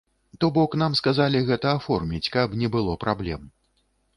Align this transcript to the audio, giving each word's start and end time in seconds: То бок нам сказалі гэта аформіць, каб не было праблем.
То 0.43 0.47
бок 0.55 0.77
нам 0.81 0.95
сказалі 0.99 1.41
гэта 1.49 1.75
аформіць, 1.81 2.25
каб 2.37 2.59
не 2.63 2.73
было 2.77 2.97
праблем. 3.05 3.41